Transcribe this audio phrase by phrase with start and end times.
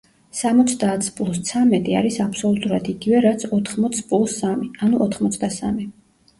[0.37, 5.91] სამოცდაათს პლუს ცამეტი არის აბსოლუტურად იგივე რაც ოთხმოცს პლუს სამი, ანუ ოთხმოცდასამი.